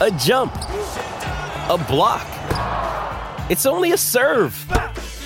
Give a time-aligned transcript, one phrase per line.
[0.00, 2.26] a jump, a block.
[3.50, 4.54] It's only a serve.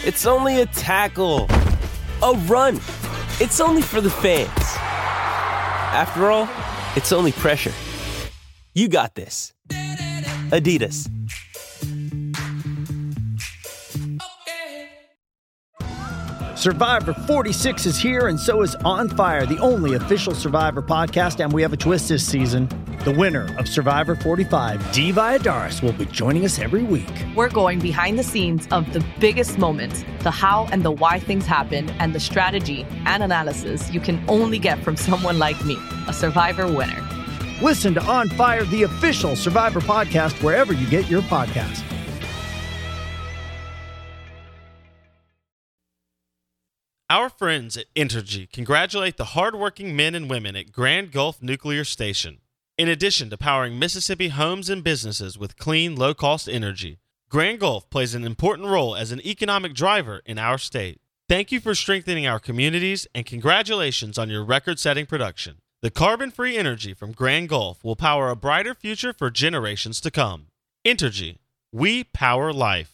[0.05, 1.47] It's only a tackle,
[2.23, 2.77] a run.
[3.39, 4.49] It's only for the fans.
[4.57, 6.49] After all,
[6.97, 7.73] it's only pressure.
[8.75, 9.53] You got this.
[9.69, 11.09] Adidas.
[16.57, 21.43] Survivor 46 is here, and so is On Fire, the only official Survivor podcast.
[21.43, 22.69] And we have a twist this season.
[23.05, 27.11] The winner of Survivor 45, Dee Valladares, will be joining us every week.
[27.35, 31.45] We're going behind the scenes of the biggest moments, the how and the why things
[31.45, 36.13] happen, and the strategy and analysis you can only get from someone like me, a
[36.13, 37.05] Survivor winner.
[37.61, 41.83] Listen to On Fire, the official Survivor podcast, wherever you get your podcasts.
[47.11, 52.39] Our friends at Entergy congratulate the hardworking men and women at Grand Gulf Nuclear Station.
[52.79, 57.89] In addition to powering Mississippi homes and businesses with clean, low cost energy, Grand Gulf
[57.91, 60.99] plays an important role as an economic driver in our state.
[61.29, 65.59] Thank you for strengthening our communities and congratulations on your record setting production.
[65.83, 70.11] The carbon free energy from Grand Gulf will power a brighter future for generations to
[70.11, 70.47] come.
[70.83, 71.39] Entergy,
[71.73, 72.92] we power life.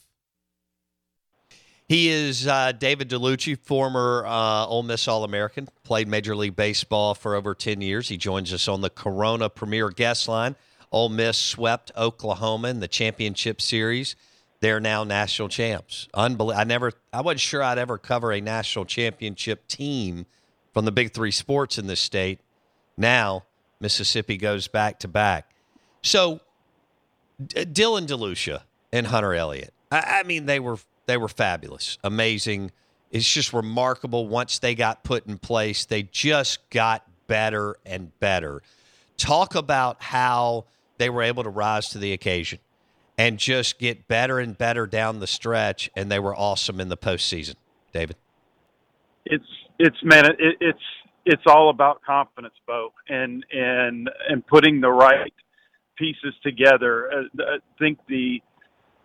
[1.88, 7.14] He is uh, David Dellucci, former uh, Ole Miss All American, played Major League Baseball
[7.14, 8.08] for over 10 years.
[8.08, 10.54] He joins us on the Corona Premier Guest Line.
[10.92, 14.16] Ole Miss swept Oklahoma in the championship series.
[14.60, 16.08] They're now national champs.
[16.12, 16.60] Unbelievable.
[16.60, 20.26] I never, I wasn't sure I'd ever cover a national championship team
[20.74, 22.40] from the big three sports in this state.
[22.98, 23.44] Now,
[23.80, 25.50] Mississippi goes back to back.
[26.02, 26.40] So,
[27.44, 28.62] D- Dylan DeLucia
[28.92, 30.78] and Hunter Elliott, I, I mean, they were
[31.08, 32.70] they were fabulous, amazing.
[33.10, 38.62] It's just remarkable once they got put in place, they just got better and better.
[39.16, 40.66] Talk about how
[40.98, 42.58] they were able to rise to the occasion
[43.16, 46.96] and just get better and better down the stretch, and they were awesome in the
[46.96, 47.54] postseason.
[47.92, 48.16] David,
[49.24, 49.48] it's
[49.78, 50.78] it's man, it, it's
[51.24, 55.32] it's all about confidence, Bo, and and and putting the right
[55.96, 57.10] pieces together.
[57.10, 58.42] Uh, I think the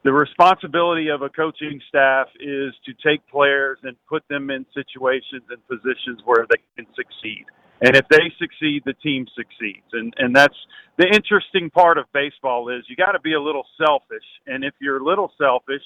[0.04, 5.44] the responsibility of a coaching staff is to take players and put them in situations
[5.50, 7.46] and positions where they can succeed.
[7.82, 9.88] And if they succeed, the team succeeds.
[9.94, 10.56] And and that's
[10.98, 14.24] the interesting part of baseball is you got to be a little selfish.
[14.46, 15.82] And if you're a little selfish,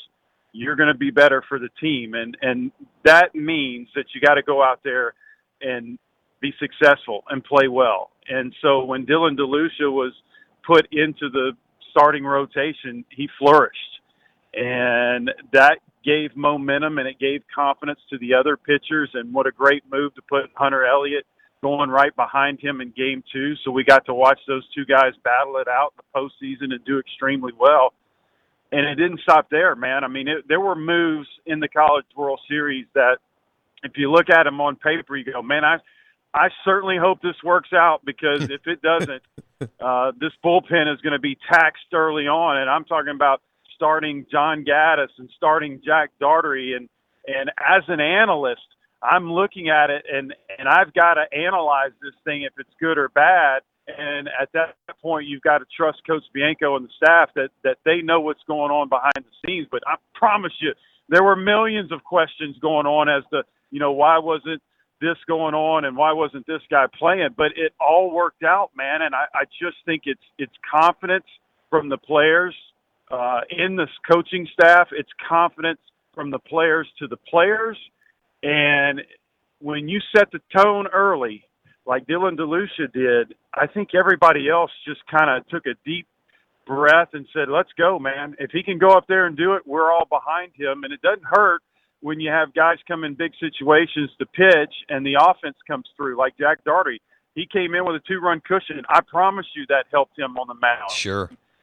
[0.52, 2.14] you're going to be better for the team.
[2.14, 2.72] And and
[3.06, 5.14] that means that you got to go out there
[5.62, 5.98] and
[6.40, 8.12] be successful and play well.
[8.30, 10.14] And so when Dylan DeLucia was
[10.66, 11.54] put into the
[11.90, 13.97] starting rotation, he flourished
[14.54, 19.10] and that gave momentum and it gave confidence to the other pitchers.
[19.14, 21.26] And what a great move to put Hunter Elliott
[21.62, 23.56] going right behind him in game two.
[23.64, 26.84] So we got to watch those two guys battle it out in the postseason and
[26.86, 27.94] do extremely well.
[28.72, 30.04] And it didn't stop there, man.
[30.04, 33.18] I mean, it, there were moves in the College World Series that,
[33.84, 35.78] if you look at them on paper, you go, man, I,
[36.34, 39.24] I certainly hope this works out because if it doesn't,
[39.80, 42.58] uh, this bullpen is going to be taxed early on.
[42.58, 43.42] And I'm talking about
[43.78, 46.90] starting John Gaddis and starting Jack Dougherty and
[47.28, 48.62] and as an analyst,
[49.04, 52.98] I'm looking at it and and I've got to analyze this thing if it's good
[52.98, 53.62] or bad.
[53.88, 57.78] And at that point, you've got to trust Coach Bianco and the staff that that
[57.86, 59.68] they know what's going on behind the scenes.
[59.72, 60.74] But I promise you,
[61.10, 64.62] there were millions of questions going on as to you know why wasn't
[65.00, 67.30] this going on and why wasn't this guy playing?
[67.38, 69.04] But it all worked out, man.
[69.04, 71.26] And I, I just think it's it's confidence
[71.70, 72.56] from the players
[73.12, 74.90] uh, in this coaching staff.
[74.92, 75.80] It's confidence
[76.14, 77.78] from the players to the players.
[78.44, 79.02] And
[79.60, 81.44] when you set the tone early,
[81.86, 86.08] like Dylan DeLucia did, I think everybody else just kind of took a deep
[86.66, 88.36] breath and said, let's go, man.
[88.40, 90.84] If he can go up there and do it, we're all behind him.
[90.84, 91.62] And it doesn't hurt
[92.02, 96.18] when you have guys come in big situations to pitch and the offense comes through,
[96.18, 97.02] like Jack Dougherty.
[97.36, 98.84] He came in with a two run cushion.
[98.90, 100.92] I promise you that helped him on the mound.
[100.92, 101.30] Sure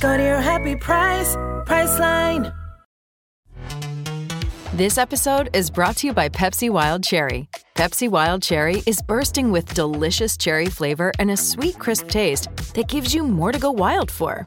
[0.00, 1.36] Go to your happy price,
[1.66, 2.56] Priceline.
[4.72, 7.50] This episode is brought to you by Pepsi Wild Cherry.
[7.74, 12.88] Pepsi Wild Cherry is bursting with delicious cherry flavor and a sweet, crisp taste that
[12.88, 14.46] gives you more to go wild for.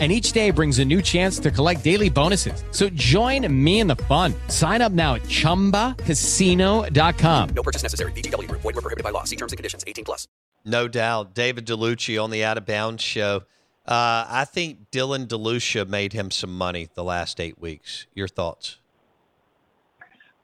[0.00, 2.64] and each day brings a new chance to collect daily bonuses.
[2.70, 4.32] So join me in the fun.
[4.48, 7.48] Sign up now at ChumbaCasino.com.
[7.50, 8.12] No purchase necessary.
[8.12, 8.50] VGW.
[8.50, 9.24] Void were prohibited by law.
[9.24, 9.84] See terms and conditions.
[9.86, 10.26] 18 plus.
[10.64, 11.34] No doubt.
[11.34, 13.42] David Dellucci on the Out of Bounds show.
[13.86, 18.06] Uh, I think Dylan DeLucia made him some money the last eight weeks.
[18.14, 18.78] Your thoughts?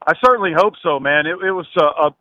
[0.05, 1.25] I certainly hope so, man.
[1.25, 2.13] It, it was a, a,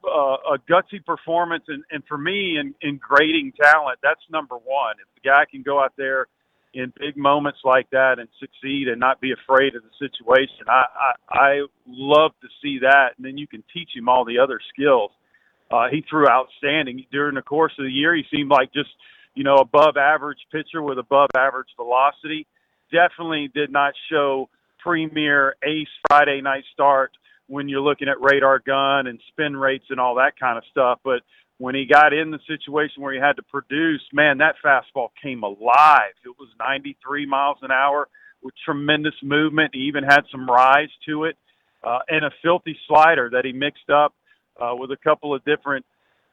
[0.54, 4.96] a gutsy performance, and, and for me, in, in grading talent, that's number one.
[5.00, 6.28] If the guy can go out there–
[6.76, 10.68] in big moments like that and succeed and not be afraid of the situation.
[10.68, 10.84] I,
[11.30, 14.60] I, I love to see that, and then you can teach him all the other
[14.74, 15.10] skills.
[15.70, 18.14] Uh, he threw outstanding during the course of the year.
[18.14, 18.90] He seemed like just
[19.34, 22.46] you know above average pitcher with above average velocity.
[22.92, 27.10] Definitely did not show premier ace Friday night start
[27.48, 31.00] when you're looking at radar gun and spin rates and all that kind of stuff,
[31.02, 31.22] but
[31.58, 35.42] when he got in the situation where he had to produce, man, that fastball came
[35.42, 36.12] alive.
[36.24, 38.08] It was 93 miles an hour
[38.42, 39.70] with tremendous movement.
[39.74, 41.36] He even had some rise to it,
[41.82, 44.14] uh, and a filthy slider that he mixed up
[44.60, 45.84] uh, with a couple of different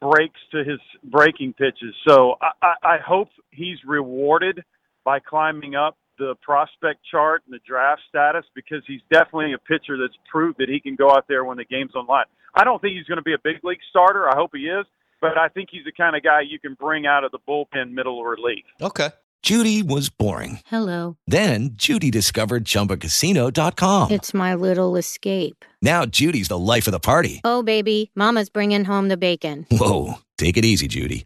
[0.02, 1.96] breaks to his breaking pitches.
[2.08, 4.64] So I, I, I hope he's rewarded
[5.06, 9.98] by climbing up the prospect chart and the draft status because he's definitely a pitcher
[9.98, 12.26] that's proved that he can go out there when the game's on line.
[12.54, 14.30] I don't think he's going to be a big league starter.
[14.30, 14.86] I hope he is
[15.24, 17.92] but I think he's the kind of guy you can bring out of the bullpen
[17.92, 18.66] middle or relief.
[18.82, 19.10] Okay.
[19.42, 20.60] Judy was boring.
[20.66, 21.18] Hello.
[21.28, 24.12] Then Judy discovered ChumbaCasino.com.
[24.12, 25.64] It's my little escape.
[25.82, 27.40] Now Judy's the life of the party.
[27.46, 29.66] Oh, baby, Mama's bringing home the bacon.
[29.72, 31.26] Whoa, take it easy, Judy.